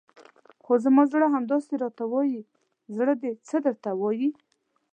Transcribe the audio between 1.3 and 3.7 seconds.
همداسې راته وایي، زړه دې څه